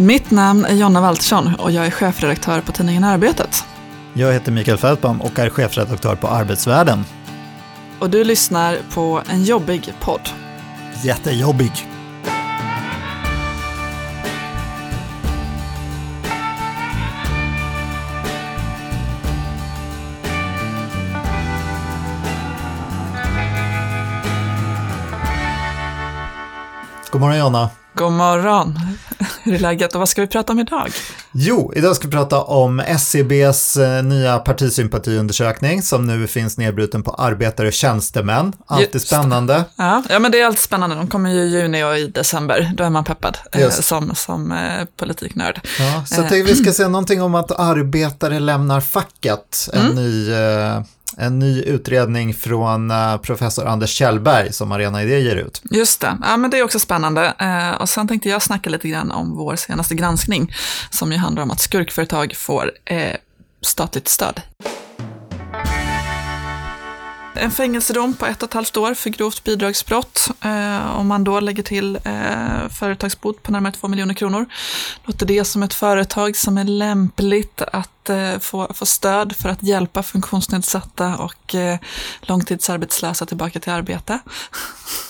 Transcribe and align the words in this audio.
Mitt 0.00 0.30
namn 0.30 0.64
är 0.64 0.74
Jonna 0.74 1.00
Waltersson 1.00 1.54
och 1.54 1.70
jag 1.70 1.86
är 1.86 1.90
chefredaktör 1.90 2.60
på 2.60 2.72
tidningen 2.72 3.04
Arbetet. 3.04 3.64
Jag 4.14 4.32
heter 4.32 4.52
Mikael 4.52 4.78
Fältbaum 4.78 5.20
och 5.20 5.38
är 5.38 5.50
chefredaktör 5.50 6.16
på 6.16 6.28
Arbetsvärlden. 6.28 7.04
Och 7.98 8.10
du 8.10 8.24
lyssnar 8.24 8.78
på 8.94 9.22
en 9.28 9.44
jobbig 9.44 9.92
podd. 10.00 10.20
Jättejobbig. 11.02 11.72
God 27.10 27.20
morgon 27.20 27.38
Jonna. 27.38 27.70
God 27.94 28.12
morgon. 28.12 28.78
Hur 29.42 29.54
är 29.54 29.58
läget 29.58 29.94
och 29.94 29.98
vad 29.98 30.08
ska 30.08 30.20
vi 30.20 30.26
prata 30.26 30.52
om 30.52 30.58
idag? 30.58 30.90
Jo, 31.32 31.72
idag 31.76 31.96
ska 31.96 32.08
vi 32.08 32.12
prata 32.12 32.42
om 32.42 32.80
SCBs 32.80 33.76
e 33.76 34.02
nya 34.02 34.38
partisympatiundersökning 34.38 35.82
som 35.82 36.06
nu 36.06 36.26
finns 36.26 36.58
nedbruten 36.58 37.02
på 37.02 37.10
arbetare 37.10 37.66
och 37.66 37.72
tjänstemän. 37.72 38.52
Alltid 38.66 38.94
Just. 38.94 39.06
spännande. 39.06 39.64
Ja, 39.76 40.02
ja, 40.08 40.18
men 40.18 40.32
det 40.32 40.40
är 40.40 40.46
alltid 40.46 40.60
spännande. 40.60 40.96
De 40.96 41.08
kommer 41.08 41.30
ju 41.30 41.40
i 41.40 41.48
juni 41.48 41.84
och 41.84 41.98
i 41.98 42.06
december. 42.06 42.72
Då 42.74 42.84
är 42.84 42.90
man 42.90 43.04
peppad 43.04 43.38
eh, 43.52 43.70
som, 43.70 44.14
som 44.14 44.52
eh, 44.52 44.84
politiknörd. 44.96 45.60
Ja, 45.78 46.04
så 46.06 46.20
jag 46.20 46.28
tänkte 46.28 46.52
vi 46.52 46.62
ska 46.62 46.72
säga 46.72 46.88
någonting 46.88 47.22
om 47.22 47.34
att 47.34 47.60
arbetare 47.60 48.40
lämnar 48.40 48.80
facket. 48.80 49.68
En 49.72 49.80
mm. 49.80 49.94
ny 49.94 50.32
eh, 50.32 50.82
en 51.16 51.38
ny 51.38 51.62
utredning 51.62 52.34
från 52.34 52.90
eh, 52.90 53.16
professor 53.16 53.66
Anders 53.66 53.90
Kjellberg 53.90 54.52
som 54.52 54.72
Arena 54.72 55.02
Idé 55.02 55.20
ger 55.20 55.36
ut. 55.36 55.62
Just 55.70 56.00
det, 56.00 56.18
ja, 56.22 56.36
men 56.36 56.50
det 56.50 56.58
är 56.58 56.64
också 56.64 56.78
spännande. 56.78 57.34
Eh, 57.38 57.80
och 57.80 57.88
sen 57.88 58.08
tänkte 58.08 58.28
jag 58.28 58.42
snacka 58.42 58.70
lite 58.70 58.88
grann 58.88 59.10
om 59.10 59.36
vår 59.36 59.56
senaste 59.56 59.94
granskning 59.94 60.52
som 60.90 61.12
ju 61.12 61.18
handlar 61.18 61.42
om 61.42 61.50
att 61.50 61.60
skurkföretag 61.60 62.34
får 62.36 62.72
eh, 62.84 63.16
statligt 63.62 64.08
stöd. 64.08 64.42
En 67.34 67.50
fängelsedom 67.50 68.14
på 68.14 68.26
ett 68.26 68.42
och 68.42 68.48
ett 68.48 68.54
halvt 68.54 68.76
år 68.76 68.94
för 68.94 69.10
grovt 69.10 69.44
bidragsbrott. 69.44 70.30
Eh, 70.44 70.98
om 70.98 71.06
man 71.06 71.24
då 71.24 71.40
lägger 71.40 71.62
till 71.62 71.96
eh, 72.04 72.68
företagsbot 72.78 73.42
på 73.42 73.52
närmare 73.52 73.72
2 73.72 73.88
miljoner 73.88 74.14
kronor. 74.14 74.46
Låter 75.04 75.26
det 75.26 75.44
som 75.44 75.62
ett 75.62 75.74
företag 75.74 76.36
som 76.36 76.58
är 76.58 76.64
lämpligt 76.64 77.62
att 77.72 77.99
eh, 78.08 78.38
få, 78.38 78.72
få 78.74 78.86
stöd 78.86 79.36
för 79.36 79.48
att 79.48 79.62
hjälpa 79.62 80.02
funktionsnedsatta 80.02 81.16
och 81.16 81.54
eh, 81.54 81.78
långtidsarbetslösa 82.20 83.26
tillbaka 83.26 83.60
till 83.60 83.72
arbete? 83.72 84.18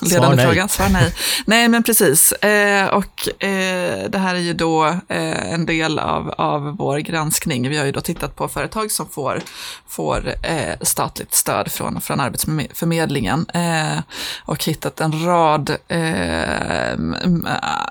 Ledande 0.00 0.36
Svar 0.36 0.46
fråga. 0.46 0.68
Svar 0.68 0.88
nej. 0.88 1.14
nej, 1.46 1.68
men 1.68 1.82
precis. 1.82 2.32
Eh, 2.32 2.86
och 2.86 3.28
det 4.08 4.18
här 4.18 4.34
är 4.34 4.38
ju 4.38 4.54
då 4.54 4.96
en 5.08 5.66
del 5.66 5.98
av, 5.98 6.30
av 6.30 6.76
vår 6.76 6.98
granskning. 6.98 7.68
Vi 7.68 7.76
har 7.76 7.84
ju 7.84 7.92
då 7.92 8.00
tittat 8.00 8.36
på 8.36 8.48
företag 8.48 8.90
som 8.90 9.08
får, 9.08 9.40
får 9.88 10.34
statligt 10.84 11.34
stöd 11.34 11.72
från, 11.72 12.00
från 12.00 12.20
Arbetsförmedlingen 12.20 13.46
och 14.44 14.64
hittat 14.64 15.00
en 15.00 15.26
rad 15.26 15.76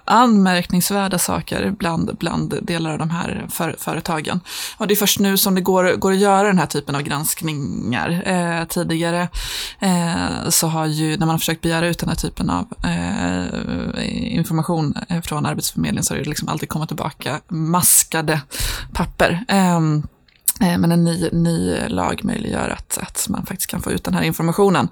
anmärkningsvärda 0.06 1.20
saker 1.20 1.72
bland, 1.72 2.18
bland 2.18 2.56
delar 2.62 2.92
av 2.92 3.00
de 3.00 3.10
här 3.10 3.46
för, 3.50 3.76
företagen. 3.80 4.40
Och 4.78 4.88
det 4.90 4.94
är 4.94 4.96
först 4.96 5.20
nu 5.20 5.38
som 5.38 5.56
det 5.56 5.62
går, 5.62 5.96
går 5.96 6.12
att 6.12 6.20
göra 6.20 6.48
den 6.48 6.58
här 6.58 6.66
typen 6.66 6.96
av 6.96 7.02
granskningar. 7.02 8.24
Eh, 8.26 8.66
tidigare 8.66 9.28
eh, 9.80 10.50
så 10.50 10.68
har 10.68 10.86
ju, 10.86 11.10
när 11.10 11.20
man 11.20 11.30
har 11.30 11.38
försökt 11.38 11.62
begära 11.62 11.88
ut 11.88 12.00
den 12.00 12.10
här 12.10 12.16
typen 12.16 12.50
av 12.50 12.68
eh, 12.84 14.36
information 14.36 14.96
eh, 15.10 15.22
från 15.22 15.46
Arbetsförmedlingen 15.46 16.04
så 16.04 16.14
har 16.14 16.20
det 16.20 16.30
liksom 16.30 16.50
alltid 16.50 16.70
kommit 16.70 16.90
tillbaka 16.90 17.40
maskade 17.48 18.42
papper. 18.94 19.46
Ehm, 19.48 20.04
Eh, 20.62 20.78
men 20.78 20.92
en 20.92 21.04
ny, 21.04 21.30
ny 21.32 21.88
lag 21.88 22.22
möjliggör 22.24 22.70
att, 22.70 22.98
att 23.02 23.26
man 23.30 23.46
faktiskt 23.46 23.70
kan 23.70 23.82
få 23.82 23.92
ut 23.92 24.04
den 24.04 24.14
här 24.14 24.24
informationen. 24.24 24.90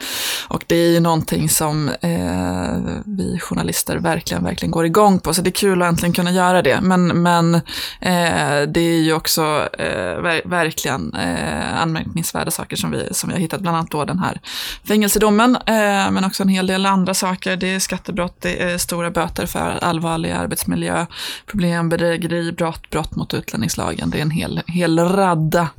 Och 0.48 0.64
det 0.68 0.76
är 0.76 0.90
ju 0.90 1.00
någonting 1.00 1.50
som 1.50 1.90
eh, 1.90 3.00
vi 3.06 3.40
journalister 3.40 3.98
verkligen, 3.98 4.44
verkligen 4.44 4.72
går 4.72 4.86
igång 4.86 5.20
på. 5.20 5.34
Så 5.34 5.42
det 5.42 5.50
är 5.50 5.52
kul 5.52 5.82
att 5.82 5.90
äntligen 5.90 6.14
kunna 6.14 6.32
göra 6.32 6.62
det. 6.62 6.82
Men, 6.82 7.08
men 7.08 7.56
eh, 7.56 8.62
det 8.68 8.80
är 8.80 9.02
ju 9.02 9.14
också 9.14 9.70
eh, 9.80 10.22
ver 10.22 10.42
verkligen 10.46 11.14
eh, 11.14 11.82
anmärkningsvärda 11.82 12.52
saker 12.52 12.76
som 12.76 12.92
vi, 12.92 13.08
som 13.12 13.30
vi 13.30 13.36
har 13.36 13.42
hittat. 13.42 13.62
Bland 13.62 13.78
annat 13.78 13.92
då 13.92 14.06
den 14.06 14.20
här 14.20 14.42
fängelsedomen, 14.88 15.56
eh, 15.56 16.12
men 16.12 16.24
också 16.24 16.44
en 16.44 16.50
hel 16.50 16.68
del 16.68 16.86
andra 16.86 17.14
saker. 17.14 17.58
Det 17.58 17.68
är 17.68 17.80
skattebrott, 17.80 18.42
det 18.42 18.64
är 18.64 18.78
stora 18.78 19.12
böter 19.12 19.46
för 19.46 19.84
allvarliga 19.84 20.38
arbetsmiljöproblem, 20.38 21.90
bedrägeri, 21.90 22.52
brott, 22.52 22.90
brott 22.90 23.16
mot 23.16 23.34
utlänningslagen. 23.34 24.10
Det 24.10 24.18
är 24.18 24.22
en 24.22 24.32
hel, 24.32 24.62
hel 24.68 25.00
radd 25.00 25.57
fyllda 25.58 25.70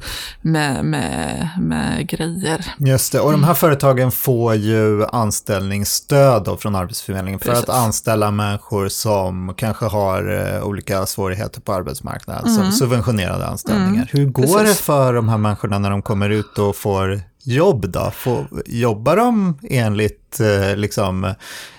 med, 0.42 0.84
med, 0.84 1.48
med 1.58 2.08
grejer. 2.08 2.66
Just 2.78 3.12
det, 3.12 3.20
och 3.20 3.32
de 3.32 3.44
här 3.44 3.54
företagen 3.54 4.10
får 4.10 4.54
ju 4.54 5.04
anställningsstöd 5.06 6.44
då 6.44 6.56
från 6.56 6.74
Arbetsförmedlingen 6.74 7.40
för 7.40 7.50
Precis. 7.50 7.68
att 7.68 7.76
anställa 7.76 8.30
människor 8.30 8.88
som 8.88 9.54
kanske 9.56 9.86
har 9.86 10.30
uh, 10.30 10.62
olika 10.62 11.06
svårigheter 11.06 11.60
på 11.60 11.72
arbetsmarknaden, 11.72 12.44
mm. 12.44 12.56
som 12.56 12.72
subventionerade 12.72 13.46
anställningar. 13.46 13.92
Mm. 13.92 14.06
Hur 14.10 14.26
går 14.26 14.42
Precis. 14.42 14.78
det 14.78 14.84
för 14.84 15.14
de 15.14 15.28
här 15.28 15.38
människorna 15.38 15.78
när 15.78 15.90
de 15.90 16.02
kommer 16.02 16.30
ut 16.30 16.58
och 16.58 16.76
får 16.76 17.20
jobb 17.44 17.88
då? 17.88 18.10
Får, 18.14 18.48
jobbar 18.66 19.16
de 19.16 19.58
enligt 19.70 20.38
uh, 20.40 20.76
liksom, 20.76 21.34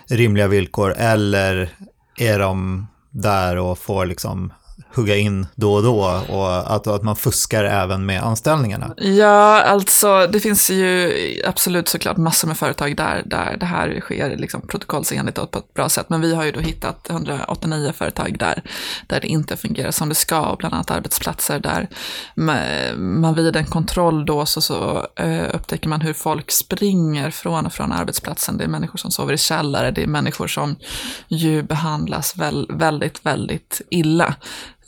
rimliga 0.10 0.48
villkor 0.48 0.94
eller 0.98 1.70
är 2.18 2.40
de 2.40 2.88
där 3.12 3.58
och 3.58 3.78
får 3.78 4.06
liksom 4.06 4.52
hugga 4.96 5.16
in 5.16 5.48
då 5.56 5.74
och 5.74 5.84
då 5.84 6.24
och 6.30 6.76
att, 6.76 6.88
att 6.88 7.04
man 7.04 7.16
fuskar 7.16 7.64
även 7.64 8.06
med 8.06 8.24
anställningarna? 8.24 8.94
Ja, 8.98 9.62
alltså 9.62 10.28
det 10.28 10.40
finns 10.40 10.70
ju 10.70 11.14
absolut 11.46 11.88
såklart 11.88 12.18
massor 12.18 12.48
med 12.48 12.58
företag 12.58 12.96
där, 12.96 13.22
där 13.26 13.58
det 13.60 13.66
här 13.66 14.00
sker 14.02 14.38
liksom 14.38 14.62
protokollsenligt 14.62 15.38
och 15.38 15.52
på 15.52 15.60
ett 15.60 15.74
bra 15.74 15.90
sätt. 15.90 16.10
Men 16.10 16.22
vi 16.22 16.36
har 16.36 16.44
ju 16.44 16.52
då 16.52 16.60
hittat 16.60 17.10
189 17.10 17.94
företag 17.96 18.36
där, 18.40 18.64
där 19.08 19.20
det 19.22 19.28
inte 19.28 19.58
fungerar 19.58 19.92
som 19.92 20.10
det 20.10 20.16
ska, 20.16 20.42
och 20.42 20.58
bland 20.58 20.76
annat 20.76 20.92
arbetsplatser 20.92 21.60
där 21.60 21.88
man 22.98 23.36
vid 23.36 23.56
en 23.56 23.66
kontroll 23.66 24.26
då 24.26 24.46
så, 24.46 24.62
så 24.62 25.08
uh, 25.22 25.44
upptäcker 25.54 25.90
man 25.90 26.02
hur 26.02 26.14
folk 26.14 26.52
springer 26.52 27.32
från 27.32 27.66
och 27.66 27.74
från 27.74 27.92
arbetsplatsen. 27.92 28.58
Det 28.58 28.64
är 28.64 28.68
människor 28.68 28.98
som 28.98 29.12
sover 29.12 29.34
i 29.34 29.38
källare, 29.38 29.92
det 29.92 30.04
är 30.04 30.08
människor 30.08 30.48
som 30.48 30.76
ju 31.28 31.64
behandlas 31.64 32.38
väl, 32.38 32.68
väldigt, 32.70 33.26
väldigt 33.26 33.82
illa. 33.90 34.36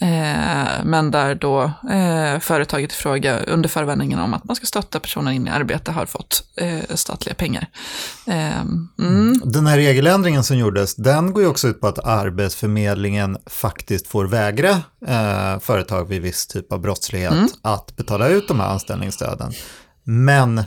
Eh, 0.01 0.84
men 0.84 1.12
där 1.12 1.35
då 1.35 1.63
eh, 1.89 2.39
företaget 2.39 2.91
i 2.91 2.95
fråga 2.95 3.39
under 3.39 3.69
förevändningen 3.69 4.19
om 4.19 4.34
att 4.34 4.44
man 4.44 4.56
ska 4.56 4.66
stötta 4.66 5.00
personen 5.00 5.34
in 5.34 5.47
i 5.47 5.50
arbete 5.50 5.91
har 5.91 6.06
fått 6.06 6.44
eh, 6.56 6.95
statliga 6.95 7.35
pengar. 7.35 7.67
Eh, 8.28 8.62
mm. 9.00 9.41
Den 9.45 9.67
här 9.67 9.78
regeländringen 9.78 10.44
som 10.44 10.57
gjordes, 10.57 10.95
den 10.95 11.34
går 11.34 11.44
ju 11.44 11.50
också 11.50 11.67
ut 11.67 11.81
på 11.81 11.88
att 11.88 12.00
Arbetsförmedlingen 12.00 13.38
faktiskt 13.45 14.07
får 14.07 14.25
vägra 14.25 14.69
eh, 15.07 15.59
företag 15.59 16.06
vid 16.06 16.22
viss 16.22 16.47
typ 16.47 16.72
av 16.72 16.79
brottslighet 16.79 17.33
mm. 17.33 17.47
att 17.62 17.95
betala 17.95 18.28
ut 18.28 18.47
de 18.47 18.59
här 18.59 18.68
anställningsstöden. 18.68 19.53
Men 20.03 20.63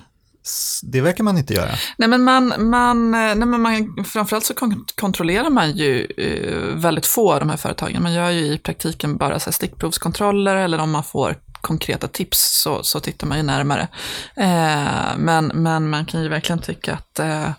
det 0.82 1.00
verkar 1.00 1.24
man 1.24 1.38
inte 1.38 1.54
göra. 1.54 1.70
Nej 1.96 2.08
men 2.08 2.22
man, 2.22 2.70
man, 2.70 3.10
nej 3.10 3.34
men 3.34 3.60
man 3.60 4.04
framförallt 4.04 4.44
så 4.44 4.54
kontrollerar 4.94 5.50
man 5.50 5.70
ju 5.70 6.06
eh, 6.16 6.76
väldigt 6.76 7.06
få 7.06 7.32
av 7.32 7.40
de 7.40 7.50
här 7.50 7.56
företagen. 7.56 8.02
Man 8.02 8.12
gör 8.12 8.30
ju 8.30 8.44
i 8.44 8.58
praktiken 8.58 9.16
bara 9.16 9.38
så 9.38 9.52
stickprovskontroller 9.52 10.56
eller 10.56 10.78
om 10.78 10.90
man 10.90 11.04
får 11.04 11.36
konkreta 11.60 12.08
tips 12.08 12.60
så, 12.62 12.82
så 12.82 13.00
tittar 13.00 13.26
man 13.26 13.36
ju 13.36 13.42
närmare. 13.42 13.88
Eh, 14.36 15.16
men, 15.16 15.46
men 15.46 15.90
man 15.90 16.06
kan 16.06 16.22
ju 16.22 16.28
verkligen 16.28 16.58
tycka 16.58 16.94
att 16.94 17.18
eh, 17.18 17.50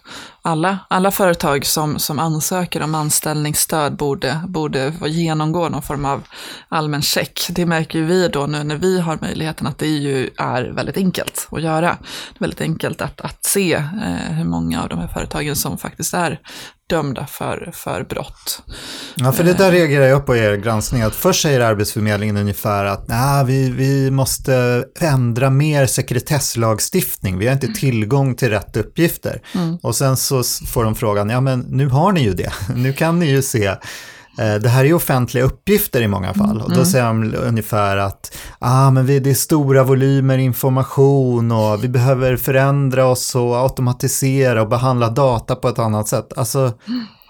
alla, 0.45 0.79
alla 0.87 1.11
företag 1.11 1.65
som, 1.65 1.99
som 1.99 2.19
ansöker 2.19 2.81
om 2.81 2.95
anställningsstöd 2.95 3.95
borde, 3.95 4.41
borde 4.47 4.93
genomgå 5.05 5.69
någon 5.69 5.81
form 5.81 6.05
av 6.05 6.23
allmän 6.69 7.01
check. 7.01 7.47
Det 7.49 7.65
märker 7.65 7.99
ju 7.99 8.05
vi 8.05 8.27
då 8.27 8.45
nu 8.45 8.63
när 8.63 8.75
vi 8.75 8.99
har 8.99 9.17
möjligheten 9.21 9.67
att 9.67 9.77
det 9.77 9.87
ju 9.87 10.29
är 10.37 10.63
väldigt 10.63 10.97
enkelt 10.97 11.47
att 11.51 11.61
göra. 11.61 11.97
Det 12.31 12.37
är 12.37 12.39
väldigt 12.39 12.61
enkelt 12.61 13.01
att, 13.01 13.21
att 13.21 13.45
se 13.45 13.73
eh, 13.73 14.35
hur 14.37 14.45
många 14.45 14.83
av 14.83 14.89
de 14.89 14.99
här 14.99 15.07
företagen 15.07 15.55
som 15.55 15.77
faktiskt 15.77 16.13
är 16.13 16.39
dömda 16.89 17.27
för, 17.27 17.71
för 17.73 18.03
brott. 18.03 18.63
Ja, 19.15 19.31
för 19.31 19.43
det 19.43 19.53
där 19.53 19.71
reagerar 19.71 20.05
jag 20.05 20.25
på 20.25 20.35
i 20.35 20.39
er 20.39 20.55
granskning, 20.55 21.01
att 21.01 21.15
först 21.15 21.41
säger 21.41 21.59
Arbetsförmedlingen 21.59 22.37
ungefär 22.37 22.85
att 22.85 23.07
nah, 23.07 23.45
vi, 23.45 23.69
vi 23.69 24.11
måste 24.11 24.85
ändra 24.99 25.49
mer 25.49 25.85
sekretesslagstiftning, 25.85 27.37
vi 27.37 27.47
har 27.47 27.53
inte 27.53 27.73
tillgång 27.73 28.35
till 28.35 28.49
rätt 28.49 28.77
uppgifter. 28.77 29.41
Mm. 29.55 29.77
Och 29.83 29.95
sen 29.95 30.17
så 30.17 30.34
får 30.43 30.83
de 30.83 30.95
frågan, 30.95 31.29
ja 31.29 31.41
men 31.41 31.59
nu 31.59 31.87
har 31.87 32.11
ni 32.11 32.23
ju 32.23 32.33
det, 32.33 32.53
nu 32.75 32.93
kan 32.93 33.19
ni 33.19 33.25
ju 33.25 33.41
se 33.41 33.65
eh, 33.65 34.55
det 34.61 34.69
här 34.69 34.85
är 34.85 34.93
offentliga 34.93 35.43
uppgifter 35.43 36.01
i 36.01 36.07
många 36.07 36.33
fall 36.33 36.61
och 36.61 36.69
då 36.69 36.75
mm. 36.75 36.85
säger 36.85 37.05
de 37.05 37.35
ungefär 37.35 37.97
att 37.97 38.37
ah, 38.59 38.91
men 38.91 39.05
vi, 39.05 39.19
det 39.19 39.29
är 39.29 39.33
stora 39.33 39.83
volymer 39.83 40.37
information 40.37 41.51
och 41.51 41.83
vi 41.83 41.87
behöver 41.87 42.37
förändra 42.37 43.05
oss 43.05 43.35
och 43.35 43.57
automatisera 43.57 44.61
och 44.61 44.69
behandla 44.69 45.09
data 45.09 45.55
på 45.55 45.69
ett 45.69 45.79
annat 45.79 46.07
sätt. 46.07 46.33
Alltså, 46.37 46.73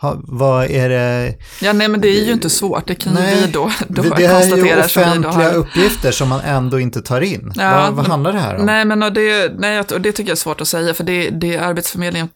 Ha, 0.05 0.15
vad 0.23 0.65
är 0.65 0.89
det? 0.89 1.35
Ja, 1.61 1.73
nej, 1.73 1.87
men 1.87 2.01
det 2.01 2.07
är 2.07 2.25
ju 2.25 2.33
inte 2.33 2.49
svårt. 2.49 2.87
Det 2.87 2.95
kan 2.95 3.13
nej, 3.13 3.35
ju 3.35 3.45
vi 3.45 3.51
då, 3.51 3.71
då 3.87 4.01
det, 4.01 4.09
det 4.09 4.25
är 4.25 4.65
ju 4.65 4.79
offentliga 4.79 5.31
har... 5.31 5.53
uppgifter 5.53 6.11
som 6.11 6.29
man 6.29 6.39
ändå 6.39 6.79
inte 6.79 7.01
tar 7.01 7.21
in. 7.21 7.53
Ja, 7.55 7.81
vad, 7.81 7.93
vad 7.93 8.07
handlar 8.07 8.33
det 8.33 8.39
här 8.39 8.55
om? 8.55 8.65
Nej, 8.65 8.85
men 8.85 9.03
och 9.03 9.13
det, 9.13 9.51
nej, 9.57 9.79
och 9.79 10.01
det 10.01 10.11
tycker 10.11 10.29
jag 10.29 10.35
är 10.35 10.39
svårt 10.39 10.61
att 10.61 10.67
säga, 10.67 10.93
för 10.93 11.03
det, 11.03 11.29
det 11.29 11.57
Arbetsförmedlingen 11.57 12.29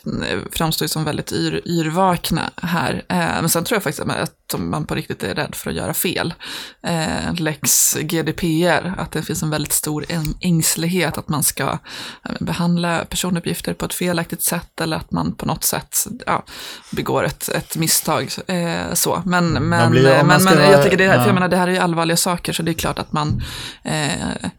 framstår 0.52 0.86
ju 0.86 0.90
som 0.90 1.04
väldigt 1.04 1.32
yr, 1.32 1.62
yrvakna 1.66 2.42
här. 2.56 3.04
Eh, 3.10 3.18
men 3.18 3.50
sen 3.50 3.64
tror 3.64 3.76
jag 3.76 3.84
faktiskt 3.84 4.08
att 4.54 4.60
man 4.60 4.86
på 4.86 4.96
riktigt 4.96 5.24
är 5.24 5.36
rädd 5.36 5.56
för 5.56 5.70
att 5.70 5.76
göra 5.76 5.94
fel. 5.94 6.34
Eh, 6.84 7.34
Lex 7.38 7.96
GDPR, 8.02 8.94
att 8.98 9.12
det 9.12 9.22
finns 9.22 9.44
en 9.44 9.50
väldigt 9.50 9.74
stor 9.74 10.06
ängslighet 10.42 11.18
att 11.18 11.30
man 11.30 11.44
ska 11.44 11.78
behandla 12.40 13.06
personuppgifter 13.06 13.74
på 13.74 13.86
ett 13.86 13.94
felaktigt 13.94 14.44
sätt 14.44 14.82
eller 14.82 14.98
att 14.98 15.12
man 15.12 15.36
på 15.36 15.46
något 15.46 15.64
sätt 15.64 16.08
ja, 16.26 16.44
begår 16.92 17.24
ett, 17.24 17.50
ett 17.60 17.78
misstag. 17.78 18.30
Eh, 18.48 18.94
så. 18.94 19.22
Men, 19.26 19.70
men, 19.70 19.92
blir, 19.92 20.24
men, 20.24 20.44
men 20.44 20.72
jag 20.72 20.84
tycker 20.84 20.98
det, 20.98 21.04
ja. 21.04 21.14
för 21.14 21.26
jag 21.26 21.34
menar, 21.34 21.48
det 21.48 21.58
här 21.58 21.68
är 21.68 21.72
ju 21.72 21.78
allvarliga 21.78 22.18
saker 22.18 22.54
så 22.54 22.64
det 22.64 22.72
är 22.72 22.74
klart 22.74 23.00
att 23.00 23.12
man 23.12 23.42
eh, 23.84 24.50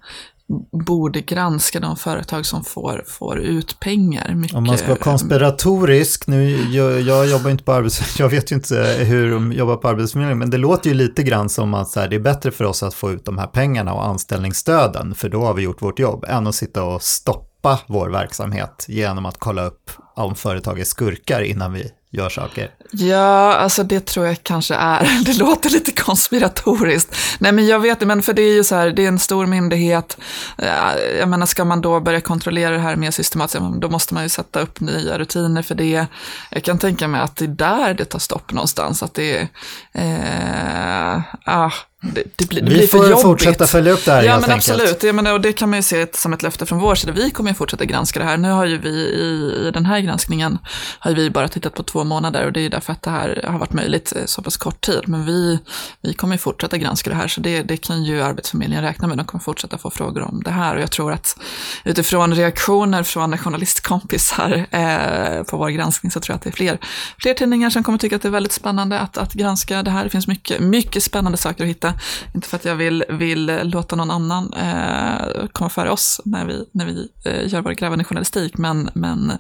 borde 0.87 1.20
granska 1.20 1.81
de 1.81 1.97
företag 1.97 2.47
som 2.47 2.64
får, 2.64 3.05
får 3.06 3.38
ut 3.38 3.81
pengar. 3.81 4.35
Mycket. 4.35 4.56
Om 4.56 4.64
man 4.64 4.79
ska 4.79 4.88
vara 4.88 4.99
konspiratorisk, 4.99 6.26
nu, 6.26 6.50
jag, 6.50 7.00
jag 7.00 7.26
jobbar 7.26 7.50
inte 7.50 7.64
på 7.64 7.73
arbetsförmedlingen, 7.73 8.17
jag 8.32 8.41
vet 8.41 8.52
ju 8.52 8.56
inte 8.56 9.05
hur 9.05 9.31
de 9.31 9.53
jobbar 9.53 9.76
på 9.76 9.88
arbetsförmedlingen, 9.88 10.38
men 10.38 10.50
det 10.50 10.58
låter 10.58 10.91
ju 10.91 10.94
lite 10.94 11.23
grann 11.23 11.49
som 11.49 11.75
att 11.75 11.88
så 11.88 12.00
här, 12.00 12.08
det 12.08 12.17
är 12.17 12.20
bättre 12.20 12.50
för 12.50 12.64
oss 12.64 12.82
att 12.82 12.94
få 12.94 13.12
ut 13.12 13.25
de 13.25 13.38
här 13.38 13.46
pengarna 13.46 13.94
och 13.94 14.06
anställningsstöden, 14.06 15.14
för 15.14 15.29
då 15.29 15.44
har 15.44 15.55
vi 15.55 15.62
gjort 15.62 15.82
vårt 15.82 15.99
jobb, 15.99 16.25
än 16.29 16.46
att 16.46 16.55
sitta 16.55 16.85
och 16.85 17.03
stoppa 17.03 17.79
vår 17.87 18.08
verksamhet 18.11 18.87
genom 18.88 19.26
att 19.26 19.38
kolla 19.38 19.64
upp 19.64 19.91
om 20.17 20.35
företag 20.35 20.81
är 20.81 20.85
skurkar 20.85 21.41
innan 21.41 21.73
vi 21.73 21.91
gör 22.11 22.29
saker. 22.29 22.71
Ja, 22.91 23.55
alltså 23.55 23.83
det 23.83 24.07
tror 24.07 24.27
jag 24.27 24.43
kanske 24.43 24.75
är, 24.75 25.25
det 25.25 25.39
låter 25.39 25.71
lite 25.71 25.93
konspiratoriskt. 25.93 27.17
Nej 27.39 27.53
men 27.53 27.67
jag 27.67 27.81
vet 27.81 28.01
det, 28.01 28.07
men 28.07 28.23
för 28.23 28.33
det 28.33 28.43
är 28.43 28.55
ju 28.55 28.65
så 28.65 28.75
här, 28.75 28.91
det 28.91 29.05
är 29.05 29.09
en 29.09 29.19
stor 29.19 29.47
myndighet. 29.47 30.19
Eh, 30.59 31.19
jag 31.19 31.29
menar, 31.29 31.47
ska 31.47 31.65
man 31.65 31.81
då 31.81 32.01
börja 32.01 32.21
kontrollera 32.21 32.71
det 32.71 32.79
här 32.79 32.97
mer 32.97 33.11
systematiskt, 33.11 33.62
då 33.81 33.89
måste 33.89 34.15
man 34.15 34.23
ju 34.23 34.29
sätta 34.29 34.61
upp 34.61 34.81
nya 34.81 35.19
rutiner 35.19 35.62
för 35.62 35.75
det. 35.75 36.07
Jag 36.51 36.62
kan 36.62 36.79
tänka 36.79 37.09
mig 37.09 37.21
att 37.21 37.37
det 37.37 37.45
är 37.45 37.49
där 37.49 37.95
det 37.95 38.05
tar 38.05 38.19
stopp 38.19 38.53
någonstans, 38.53 39.03
att 39.03 39.15
det 39.15 39.39
är, 39.39 39.49
eh, 39.93 41.23
ah, 41.45 41.73
det, 42.02 42.23
det, 42.37 42.49
blir, 42.49 42.62
det 42.62 42.70
vi 42.70 42.76
blir 42.76 42.87
för 42.87 43.12
får 43.12 43.23
fortsätta 43.23 43.67
följa 43.67 43.93
upp 43.93 44.05
det 44.05 44.12
här 44.12 44.23
Ja, 44.23 44.41
men 44.41 44.50
enkelt. 44.50 44.70
absolut. 44.70 45.02
Jag 45.02 45.14
menar, 45.14 45.32
och 45.32 45.41
det 45.41 45.52
kan 45.52 45.70
man 45.70 45.79
ju 45.79 45.82
se 45.82 46.06
som 46.12 46.32
ett 46.32 46.43
löfte 46.43 46.67
från 46.67 46.79
vår 46.79 46.94
sida. 46.94 47.12
Vi 47.12 47.31
kommer 47.31 47.50
ju 47.50 47.55
fortsätta 47.55 47.85
granska 47.85 48.20
det 48.20 48.26
här. 48.26 48.37
Nu 48.37 48.50
har 48.50 48.64
ju 48.64 48.79
vi 48.79 48.91
i, 48.91 49.67
i 49.69 49.70
den 49.70 49.87
här 49.87 50.00
granskningen, 50.00 50.58
har 50.99 51.12
vi 51.12 51.31
bara 51.31 51.49
tittat 51.49 51.75
på 51.75 51.82
två 51.82 52.05
månader 52.05 52.47
och 52.47 52.52
det 52.52 52.61
är 52.61 52.70
därför 52.70 52.93
att 52.93 53.02
det 53.02 53.11
här 53.11 53.44
har 53.47 53.58
varit 53.58 53.73
möjligt 53.73 54.12
så 54.25 54.43
pass 54.43 54.56
kort 54.56 54.81
tid. 54.81 55.00
Men 55.06 55.26
vi, 55.26 55.58
vi 56.02 56.12
kommer 56.12 56.35
ju 56.35 56.38
fortsätta 56.38 56.76
granska 56.79 57.11
det 57.11 57.17
här, 57.17 57.29
så 57.29 57.41
det, 57.41 57.62
det 57.62 57.76
kan 57.76 58.05
ju 58.05 58.23
Arbetsförmedlingen 58.23 58.85
räkna 58.85 59.08
med. 59.08 59.17
De 59.17 59.26
kommer 59.26 59.44
fortsätta 59.44 59.79
få 59.79 59.91
frågor 59.91 60.23
om 60.23 60.43
det 60.44 60.50
här 60.50 60.75
och 60.76 60.82
jag 60.82 60.91
tror 60.91 61.12
att 61.12 61.37
utifrån 61.85 62.35
reaktioner 62.35 63.03
från 63.03 63.38
journalistkompisar 63.38 64.67
eh, 64.70 65.43
på 65.43 65.56
vår 65.56 65.69
granskning 65.69 66.11
så 66.12 66.20
tror 66.20 66.32
jag 66.32 66.37
att 66.37 66.43
det 66.43 66.50
är 66.50 66.53
fler, 66.53 66.79
fler 67.19 67.35
tidningar 67.35 67.70
som 67.70 67.82
kommer 67.85 67.99
tycka 67.99 68.17
att 68.17 68.23
det 68.23 68.29
är 68.29 68.32
väldigt 68.32 68.53
spännande 68.53 68.99
att, 68.99 69.19
att 69.19 69.32
granska 69.32 69.82
det 69.82 69.91
här. 69.91 70.05
Det 70.05 70.11
finns 70.11 70.26
mycket, 70.26 70.61
mycket 70.61 71.03
spännande 71.03 71.38
saker 71.38 71.64
att 71.64 71.70
hitta 71.70 71.90
inte 72.35 72.49
för 72.49 72.57
att 72.57 72.65
jag 72.65 72.77
vill, 72.77 73.05
vill 73.09 73.61
låta 73.63 73.97
någon 73.97 74.11
annan 74.11 74.53
eh, 74.53 75.47
komma 75.53 75.71
före 75.71 75.91
oss 75.91 76.21
när 76.25 76.47
vi, 76.47 76.65
när 76.73 76.87
vi 76.87 77.09
eh, 77.25 77.53
gör 77.53 77.63
vår 77.63 77.73
grävande 77.73 78.05
journalistik, 78.05 78.59
men, 78.59 78.91
men 78.95 79.33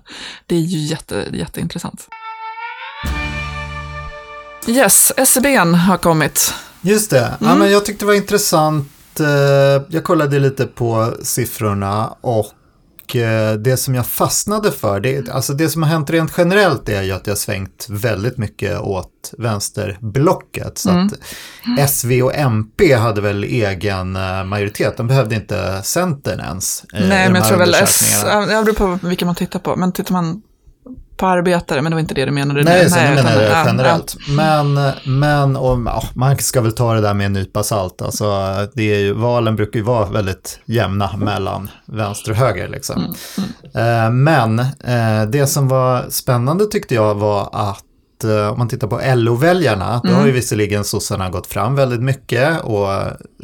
det 0.46 0.54
är 0.54 0.60
ju 0.60 0.78
jätte, 0.78 1.26
jätteintressant. 1.32 2.08
Yes, 4.66 5.12
SCB 5.16 5.56
har 5.56 5.96
kommit. 5.96 6.54
Just 6.80 7.10
det, 7.10 7.26
mm. 7.26 7.36
ja, 7.40 7.54
men 7.54 7.70
jag 7.70 7.84
tyckte 7.84 8.04
det 8.04 8.06
var 8.06 8.14
intressant. 8.14 9.20
Eh, 9.20 9.26
jag 9.88 10.04
kollade 10.04 10.38
lite 10.38 10.66
på 10.66 11.14
siffrorna 11.22 12.14
och 12.20 12.52
Eh, 13.16 13.52
det 13.52 13.76
som 13.76 13.94
jag 13.94 14.06
fastnade 14.06 14.72
för, 14.72 15.00
det, 15.00 15.28
alltså 15.28 15.52
det 15.52 15.68
som 15.68 15.82
har 15.82 15.90
hänt 15.90 16.10
rent 16.10 16.32
generellt 16.36 16.88
är 16.88 17.02
ju 17.02 17.12
att 17.12 17.26
jag 17.26 17.38
svängt 17.38 17.86
väldigt 17.88 18.38
mycket 18.38 18.80
åt 18.80 19.34
vänsterblocket. 19.38 20.78
Så 20.78 20.90
mm. 20.90 21.06
att 21.06 21.90
SV 21.90 22.22
och 22.22 22.34
MP 22.34 22.94
hade 22.94 23.20
väl 23.20 23.44
egen 23.44 24.16
eh, 24.16 24.44
majoritet, 24.44 24.96
de 24.96 25.06
behövde 25.06 25.34
inte 25.34 25.82
Centern 25.82 26.40
ens. 26.40 26.84
Nej, 26.92 27.30
men 27.30 27.34
jag 27.34 27.48
tror 27.48 27.58
väl 27.58 27.74
S, 27.74 28.24
det 28.24 28.64
beror 28.64 28.72
på 28.72 29.06
vilka 29.06 29.26
man 29.26 29.34
tittar 29.34 29.58
på, 29.58 29.76
men 29.76 29.92
tittar 29.92 30.12
man 30.12 30.42
på 31.20 31.26
arbetare, 31.26 31.82
men 31.82 31.92
det 31.92 31.96
var 31.96 32.00
inte 32.00 32.14
det 32.14 32.24
du 32.24 32.30
menade. 32.30 32.62
Nej, 32.62 32.90
så 32.90 33.00
nu 33.00 33.14
menar 33.14 33.42
jag 33.42 33.66
generellt. 33.66 34.16
Ja. 34.18 34.32
Men, 34.34 34.92
men 35.04 35.56
och, 35.56 35.78
ja, 35.86 36.02
man 36.14 36.38
ska 36.38 36.60
väl 36.60 36.72
ta 36.72 36.94
det 36.94 37.00
där 37.00 37.14
med 37.14 37.26
en 37.26 37.32
nypa 37.32 37.62
salt. 37.62 38.02
Alltså, 38.02 38.24
det 38.74 38.94
är 38.94 38.98
ju, 38.98 39.12
valen 39.12 39.56
brukar 39.56 39.78
ju 39.78 39.84
vara 39.84 40.06
väldigt 40.06 40.60
jämna 40.64 41.16
mellan 41.16 41.70
vänster 41.86 42.30
och 42.30 42.36
höger. 42.36 42.68
Liksom. 42.68 42.96
Mm, 42.96 43.50
mm. 43.74 44.04
Eh, 44.04 44.10
men 44.10 44.58
eh, 44.58 45.28
det 45.28 45.46
som 45.46 45.68
var 45.68 46.04
spännande 46.10 46.66
tyckte 46.66 46.94
jag 46.94 47.14
var 47.14 47.48
att 47.52 47.84
Eh, 48.24 48.48
om 48.48 48.58
man 48.58 48.68
tittar 48.68 48.88
på 48.88 49.00
LO-väljarna, 49.14 50.00
då 50.02 50.08
mm. 50.08 50.20
har 50.20 50.26
ju 50.26 50.32
visserligen 50.32 50.84
sossarna 50.84 51.30
gått 51.30 51.46
fram 51.46 51.74
väldigt 51.74 52.00
mycket 52.00 52.60
och 52.60 52.88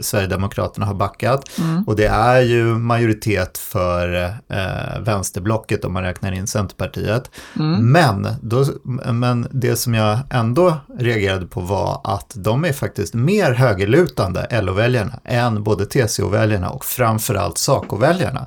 Sverigedemokraterna 0.01 0.87
har 0.87 0.95
backat. 0.95 1.59
Mm. 1.59 1.85
Och 1.85 1.97
det 1.97 2.07
är 2.07 2.41
ju 2.41 2.65
majoritet 2.65 3.59
för 3.59 4.25
eh, 4.49 5.01
vänsterblocket 5.01 5.85
om 5.85 5.93
man 5.93 6.03
räknar 6.03 6.33
in 6.33 6.47
Centerpartiet. 6.47 7.31
Mm. 7.59 7.93
Men, 7.93 8.29
då, 8.43 8.65
men 9.13 9.49
det 9.51 9.77
som 9.77 9.95
jag 9.95 10.19
ändå 10.31 10.77
reagerade 10.99 11.47
på 11.47 11.61
var 11.61 12.01
att 12.05 12.33
de 12.35 12.65
är 12.65 12.73
faktiskt 12.73 13.15
mer 13.15 13.53
högerlutande, 13.53 14.63
LO-väljarna, 14.63 15.21
än 15.25 15.63
både 15.63 15.87
TCO-väljarna 15.87 16.71
och 16.71 16.85
framförallt 16.85 17.59
SACO-väljarna. 17.59 18.47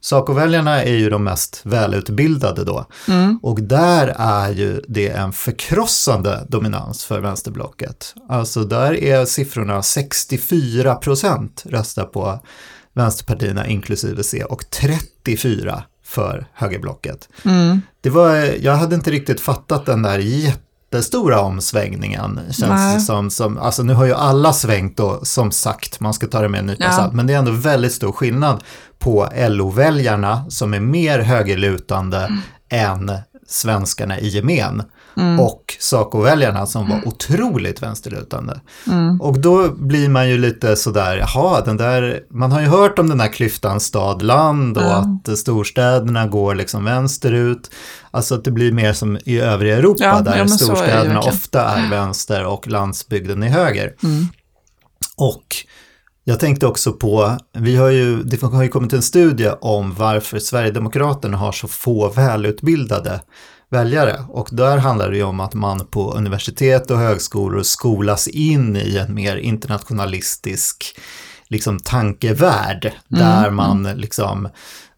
Saco-väljarna 0.00 0.82
är 0.84 0.94
ju 0.94 1.10
de 1.10 1.24
mest 1.24 1.60
välutbildade 1.64 2.64
då. 2.64 2.86
Mm. 3.08 3.38
Och 3.42 3.62
där 3.62 4.14
är 4.18 4.50
ju 4.52 4.82
det 4.88 5.08
en 5.08 5.32
förkrossande 5.32 6.46
dominans 6.48 7.04
för 7.04 7.20
vänsterblocket. 7.20 8.14
Alltså 8.28 8.64
där 8.64 8.94
är 8.94 9.24
siffrorna 9.24 9.82
64 9.82 10.94
procent 10.94 11.64
röstar 11.66 12.04
på 12.04 12.38
vänsterpartierna 12.92 13.66
inklusive 13.66 14.22
C 14.22 14.44
och 14.44 14.70
34 14.70 15.82
för 16.04 16.46
högerblocket. 16.52 17.28
Mm. 17.44 17.80
Det 18.00 18.10
var, 18.10 18.36
jag 18.60 18.76
hade 18.76 18.94
inte 18.94 19.10
riktigt 19.10 19.40
fattat 19.40 19.86
den 19.86 20.02
där 20.02 20.18
jätte 20.18 20.67
jättestora 20.92 21.40
omsvängningen. 21.40 22.40
Känns 22.50 23.06
som, 23.06 23.30
som, 23.30 23.58
alltså 23.58 23.82
nu 23.82 23.94
har 23.94 24.04
ju 24.04 24.14
alla 24.14 24.52
svängt 24.52 24.96
då, 24.96 25.20
som 25.22 25.50
sagt, 25.50 26.00
man 26.00 26.14
ska 26.14 26.26
ta 26.26 26.40
det 26.40 26.48
med 26.48 26.60
en 26.60 26.66
nypa 26.66 26.84
ja. 26.84 26.92
salt, 26.92 27.12
men 27.12 27.26
det 27.26 27.34
är 27.34 27.38
ändå 27.38 27.52
väldigt 27.52 27.92
stor 27.92 28.12
skillnad 28.12 28.64
på 28.98 29.28
LO-väljarna 29.48 30.50
som 30.50 30.74
är 30.74 30.80
mer 30.80 31.18
högerlutande 31.18 32.18
mm. 32.18 32.40
än 32.68 33.12
svenskarna 33.46 34.18
i 34.18 34.28
gemen. 34.28 34.82
Mm. 35.18 35.40
Och 35.40 35.76
Saco-väljarna 35.80 36.66
som 36.66 36.88
var 36.88 36.96
mm. 36.96 37.08
otroligt 37.08 37.82
vänsterlutande. 37.82 38.60
Mm. 38.86 39.20
Och 39.20 39.38
då 39.40 39.68
blir 39.68 40.08
man 40.08 40.28
ju 40.28 40.38
lite 40.38 40.76
sådär, 40.76 41.16
jaha, 41.16 41.60
den 41.60 41.76
där, 41.76 42.20
man 42.30 42.52
har 42.52 42.60
ju 42.60 42.66
hört 42.66 42.98
om 42.98 43.08
den 43.08 43.18
där 43.18 43.32
klyftan 43.32 43.80
stad-land 43.80 44.78
och 44.78 44.98
att 44.98 45.38
storstäderna 45.38 46.26
går 46.26 46.54
liksom 46.54 46.84
vänsterut. 46.84 47.70
Alltså 48.10 48.34
att 48.34 48.44
det 48.44 48.50
blir 48.50 48.72
mer 48.72 48.92
som 48.92 49.18
i 49.24 49.40
övriga 49.40 49.76
Europa 49.76 50.04
ja, 50.04 50.20
där 50.20 50.38
ja, 50.38 50.48
storstäderna 50.48 51.20
är 51.20 51.28
ofta 51.28 51.64
är 51.64 51.90
vänster 51.90 52.44
och 52.44 52.68
landsbygden 52.68 53.42
är 53.42 53.48
höger. 53.48 53.94
Mm. 54.02 54.26
Och 55.16 55.56
jag 56.24 56.40
tänkte 56.40 56.66
också 56.66 56.92
på, 56.92 57.36
vi 57.58 57.76
har 57.76 57.88
ju, 57.88 58.22
det 58.22 58.42
har 58.42 58.62
ju 58.62 58.68
kommit 58.68 58.92
en 58.92 59.02
studie 59.02 59.50
om 59.60 59.94
varför 59.94 60.38
Sverigedemokraterna 60.38 61.36
har 61.36 61.52
så 61.52 61.68
få 61.68 62.08
välutbildade 62.08 63.20
väljare. 63.70 64.24
Och 64.28 64.48
där 64.52 64.78
handlar 64.78 65.10
det 65.10 65.16
ju 65.16 65.22
om 65.22 65.40
att 65.40 65.54
man 65.54 65.86
på 65.86 66.12
universitet 66.12 66.90
och 66.90 66.98
högskolor 66.98 67.62
skolas 67.62 68.28
in 68.28 68.76
i 68.76 68.96
en 68.96 69.14
mer 69.14 69.36
internationalistisk 69.36 70.98
liksom, 71.48 71.78
tankevärld. 71.78 72.84
Mm. 72.84 72.92
Där 73.08 73.50
man 73.50 73.82
liksom, 73.82 74.48